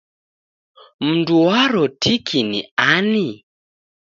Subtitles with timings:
[1.05, 2.59] Mndu waro tiki ni
[2.91, 3.27] ani?